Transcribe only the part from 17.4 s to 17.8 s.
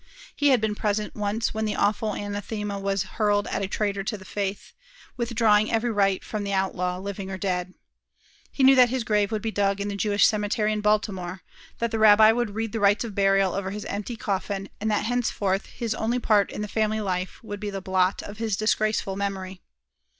would be the